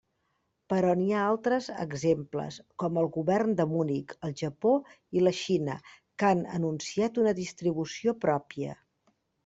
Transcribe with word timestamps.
Però 0.73 0.93
n'hi 1.01 1.11
ha 1.17 1.25
altres 1.33 1.67
exemples, 1.83 2.57
com 2.83 2.97
el 3.03 3.11
Govern 3.19 3.53
de 3.61 3.67
Munic, 3.75 4.17
el 4.29 4.35
Japó 4.43 4.73
i 5.21 5.25
la 5.27 5.37
Xina 5.43 5.79
que 5.99 6.33
han 6.33 6.45
anunciat 6.59 7.25
una 7.27 7.39
distribució 7.45 8.21
pròpia. 8.27 8.79